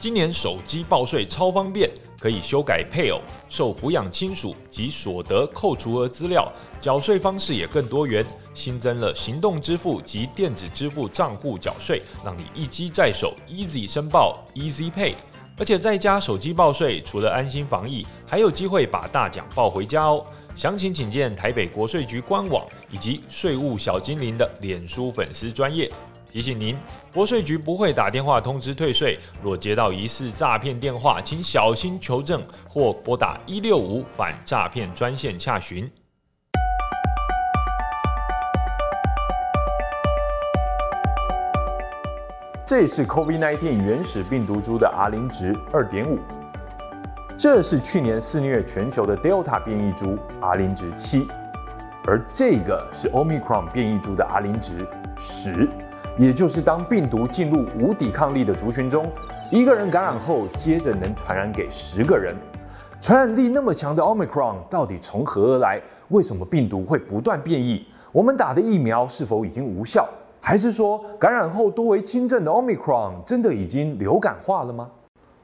[0.00, 1.90] 今年手机报税超方便，
[2.20, 8.24] 可以修改配偶、受抚养亲属及所得扣除额资料，缴税方式也更多元，
[8.54, 15.14] 新增了行动支付及电子支付账户缴税，让你一机在手，easy 申报，easy pay。
[15.56, 20.24] 而且在家手机报税，除了安心防疫，还有机会把大奖抱回家哦。
[20.54, 25.90] 详情请见台北国税局官网以及税务小精灵的脸书粉丝专页。
[26.30, 26.76] 提醒您，
[27.12, 29.18] 国税局不会打电话通知退税。
[29.42, 35.90] 若接到疑似诈骗电话，请小心求证或拨打一六五反诈骗专线洽询。
[42.66, 46.18] 这是 COVID-19 原始病毒株的 R 零值二点五，
[47.38, 51.26] 这是去年肆虐全球的 Delta 变异株 R 零值七，
[52.06, 55.66] 而这个是 Omicron 变异株的 R 零值十。
[56.18, 59.06] 也就是当病毒进入无抵抗力的族群中，
[59.52, 62.34] 一个人感染后，接着能传染给十个人。
[63.00, 65.80] 传染力那么强的 Omicron 到底从何而来？
[66.08, 67.86] 为什么病毒会不断变异？
[68.10, 70.08] 我们打的疫苗是否已经无效？
[70.40, 74.90] 还是说感染后多为轻症的 Omicron 真的已经流感化了吗？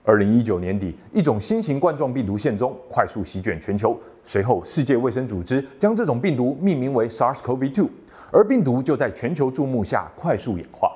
[0.03, 3.97] 二零一九年底，一种新型冠状病毒现踪，快速席卷全球。
[4.25, 7.89] 随后，世界卫生组织将这种病毒命名为 SARS-CoV-2。
[8.35, 10.91] 而病毒就在全球注目下快速演化，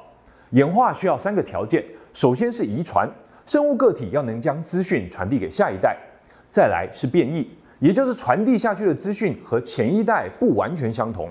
[0.50, 3.08] 演化需要三个条件：首先是遗传，
[3.46, 5.90] 生物个体要能将资讯传递给下一代；
[6.50, 11.28] 再来是变异，也就是传递下去的资讯和前一代不完全相同；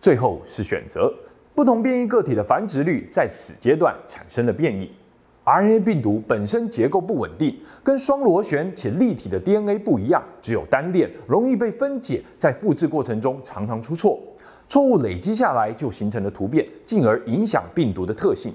[0.00, 1.08] 最后是选择，
[1.54, 4.90] 不同变异个体的繁殖率在此阶段产生了变异。
[5.44, 14.18] RNA 病毒本身结构不稳定，跟双螺旋且立体的 DNA 不一样，只有单链，容易被分解，在复制过程中常常出错。
[14.66, 18.52] 错误累积下来，就形成了突变，进而影响病毒的特性，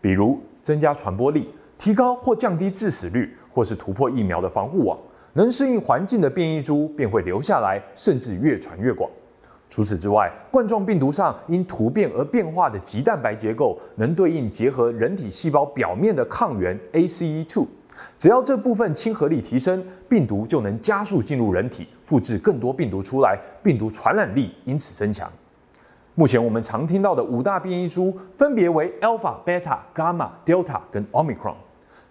[0.00, 4.98] 比如增加传播力、提高或降低致死率，或是突破疫苗的防护网。
[5.34, 9.10] 能适应环境的变异株便会留下来，甚至越传越广。
[9.68, 17.66] 除此之外，冠状病毒上因突变而变化的棘蛋白结构，能对应结合人体细胞表面的抗原 ACE2。
[18.18, 25.30] 只要这部分亲和力提升，病毒就能加速进入人体，复制更多病毒出来，病毒传染力因此增强。
[26.14, 31.54] 目前我们常听到的五大变异株分别为 Alpha、Beta、Gamma、Delta 跟 Omicron。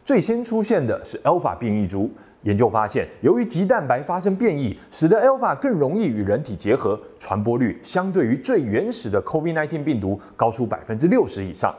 [0.03, 2.09] 最先出现的是 Alpha 变异株。
[2.41, 11.71] 研究发现，由于棘蛋白发生变异，使得 Alpha 更容易与人体结合，传播率相对于最原始的 COVID-19 病毒高出百分之六十以上。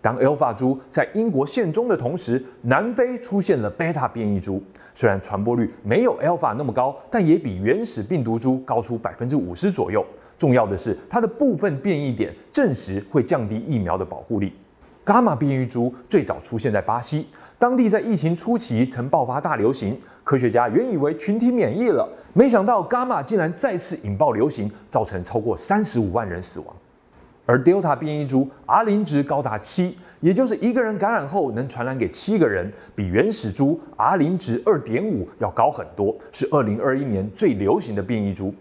[0.00, 4.62] 当 Alpha 株在英国现踪的同时，南非出现了 Beta 变异株。
[4.94, 10.06] 虽然传播率没有 Alpha 那么高，但也比原始病毒株高出百分之五十左右。
[10.44, 14.52] 重要的是，它的部分变异点证实会降低疫苗的保护力。
[15.02, 17.26] 伽马变异株最早出现在巴西，
[17.58, 19.98] 当地在疫情初期曾爆发大流行。
[20.22, 26.76] 科学家原以为群体免疫了，没想到伽马竟然再次引爆流行，造成超过三十五万人死亡。
[27.46, 38.54] 而 Delta 变异株 R 零值高达七，也就是一个人感染后能传染给七个人，比原始株 R 零值二点五要高很多，是二零二一年最流行的变异株。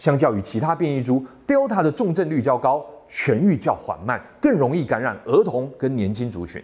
[0.00, 6.62] 相较于其他变异株，Delta 的重症率较高，痊愈较缓慢，更容易感染儿童跟年轻族群。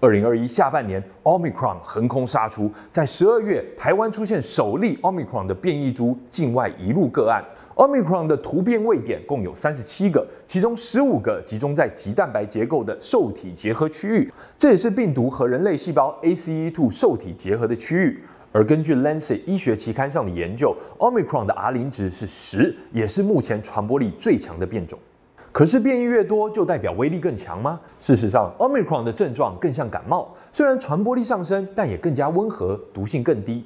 [0.00, 7.42] 二零二一下半年，Omicron 横空杀出，在十二月，台湾出现首例 Omicron 的变异株境外移入个案。
[7.74, 18.22] Omicron 的突变位点共有三十七个，其中十五个集中在棘蛋白结构的受体结合区域，这也是病毒和人类细胞 ACE2 受体结合的区域。
[18.50, 24.98] 而根据《Lancet》医学期刊上的研究，Omicron 的 R 零值是十，也是目前传播力最强的变种。
[25.52, 27.78] 可是变异越多，就代表威力更强吗？
[27.98, 33.64] 事实上，Omicron 的症状更像感冒，虽然传播力上升，但也更加温和，毒性更低。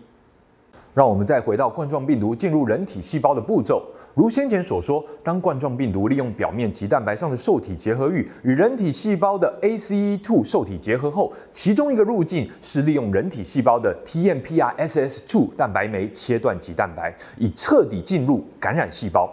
[0.94, 3.82] 让我们再回到冠状病毒进入人体细胞的步骤。
[4.14, 19.32] 如先前所说，当冠状病毒利用表面棘蛋白上的受体结合域与人体细胞的 ACE2 受体结合后，其中一个路径是利用人体细胞的 TMPRSS2 蛋白酶切断棘蛋白，以彻底进入感染细胞。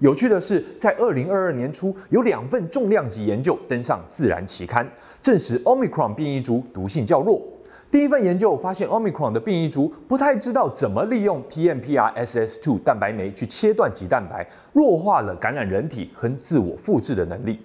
[0.00, 4.86] 有趣的是，在二零二二年初，有两份重量级研究登上《自然》期刊，
[5.22, 7.42] 证实 Omicron 变异株毒性较弱。
[7.90, 17.58] 第一份研究发现，Omicron 的变异株不太知道怎么利用 TMPRSS2 蛋白酶去切断棘蛋白，弱化了感染人体和自我复制的能力。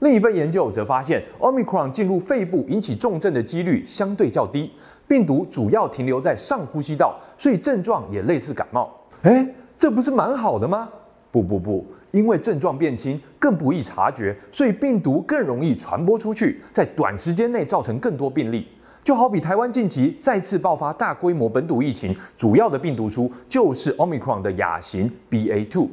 [0.00, 4.70] 另一份研究则发现，Omicron 进入肺部引起重症的几率相对较低，
[5.06, 8.94] 病毒主要停留在上呼吸道，所以症状也类似感冒。
[9.22, 9.48] 诶，
[9.78, 10.90] 这不是蛮好的吗？
[11.32, 18.68] 不不不，因为症状变轻，更不易察觉，所以病毒更容易传播出去，在短时间内造成更多病例。
[19.08, 25.88] 就好比台湾近期再次爆发大规模本土疫情，主要的病毒株就是 Omicron 的亚型 BA.2。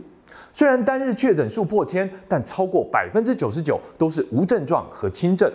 [0.52, 5.50] 虽然单日确诊数破千，但超过百分之九十九都是无症状和轻症。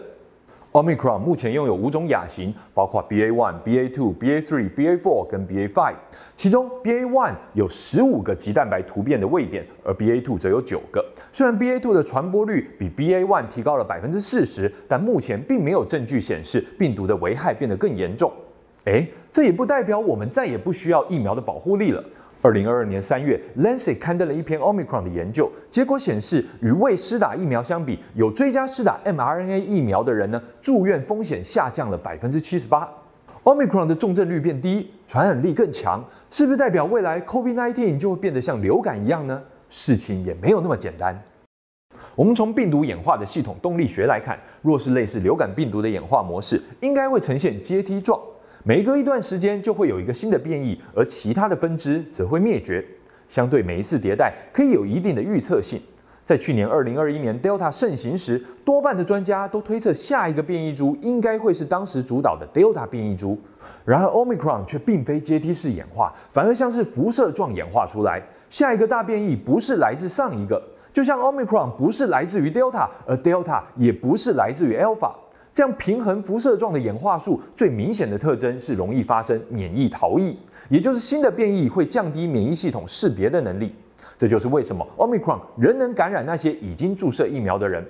[0.72, 5.94] Omicron 目前拥有五种亚型，包括 BA.1、BA.2、BA.3、BA.4 跟 BA.5，
[6.36, 11.04] 其中 BA.1 有十五个棘蛋白突变的位点，而 BA.2 则有九个。
[11.32, 18.32] 虽然 BA.2 的传播率比 BA.1 提高了百分之四十，但目前并没有证据显示病毒的危害变得更严重。
[18.84, 22.02] 诶，这也不代表我们再也不需要疫苗的保护力了。
[22.42, 32.88] 二零二二年三月，《Lancet》刊登了一篇 Omicron 的研究，结果显示，与未施打疫苗相比，有追加施打 mRNA 疫苗的人呢，住院风险下降了百分之七十八。
[33.44, 39.42] Omicron 的重症率变低，传染力更强，是不是代表未来 COVID-19 就会变得像流感一样呢？
[39.68, 41.22] 事情也没有那么简单。
[42.14, 48.18] 我们从病毒演化的系统动力学来看，若是类似流感病毒的演化模式，应该会呈现阶梯状。
[48.62, 52.84] 每隔一段时间就会有一个新的变异，而其他的分支则会灭绝。
[53.26, 55.80] 相对每一次迭代，可以有一定的预测性。
[56.26, 63.38] 在去年二零二一年 Delta 盛行时，多半的专家都推测下一个变异株应该会是当时主导的 Delta 变异株。
[63.84, 68.22] 然而 Omicron 却并非阶梯式演化，反而像是辐射状演化出来。
[68.48, 70.62] 下一个大变异不是来自上一个，
[70.92, 75.12] 就像 Omicron 不是来自于 Delta，而 Delta 也不是来自于 Alpha。
[75.52, 80.36] 这样平衡辐射状的演化术最明显的特征是容易发生免疫逃逸，
[80.68, 83.74] 也就是新的变异会降低免疫系统识别的能力。
[84.16, 87.84] 这就是为什么 Omicron 仍能感染那些已经注射疫苗的人。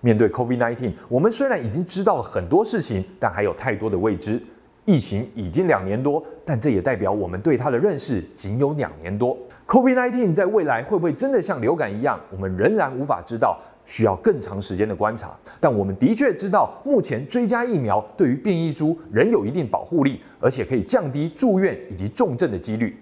[0.00, 4.42] 面对 COVID-19，我们虽然已经知道了很多事情，但还有太多的未知。
[4.84, 9.38] 疫情已经两年多，但这也代表我们对它的认识仅有两年多。
[9.66, 13.58] COVID-19 在未来会不会真的像流感一样，我们仍然无法知道。
[13.84, 22.96] 需要更长时间的观察，但我们的确知道，目前追加疫苗对于变异株仍有一定保护力，而且可以降低住院以及重症的几率。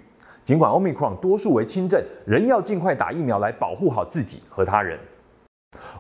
[0.45, 4.99] 尽管 Omicron 多数为轻症，仍要尽快打疫苗来保护好自己和他人。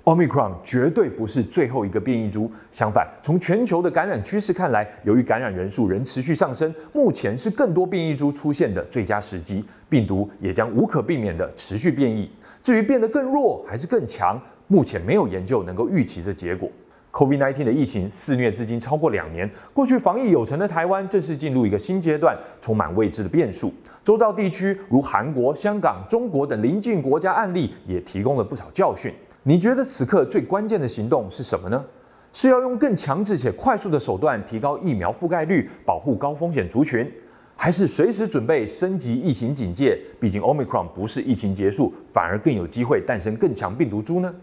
[0.04, 12.28] Omicron 绝对不是最后一个变异株，相反，从全球的感染趋势看来，由于感染人数仍持续上升，目前是更多变异株出现的最佳时机，病毒也将无可避免地持续变异。
[12.60, 14.40] 至于变得更弱还是更强，
[14.72, 16.66] 目前没有研究能够预期这结果。
[17.10, 23.70] COVID-19 的疫情肆虐至今超过两年，过去防疫有成的台湾正式进入一个新阶段，充满未知的变数。
[24.02, 29.12] 周遭地区如韩国、香港、中国等邻近国家案例也提供了不少教训。
[29.42, 31.84] 你觉得此刻最关键的行动是什么呢？
[32.32, 37.06] 是要用更强制且快速的手段提高疫苗覆盖率，保护高风险族群？
[37.54, 39.98] 还是随时准备升级疫情警戒？
[40.18, 44.34] 毕竟 Omicron 不是疫情结束，反而更有机会诞生更强病毒株呢？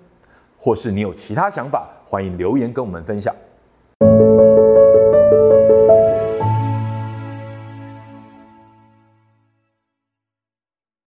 [0.59, 3.33] 或是你有其他想法，欢迎留言跟我们分享。